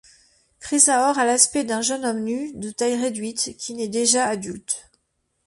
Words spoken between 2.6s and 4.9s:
taille réduite qui naît déjà adulte.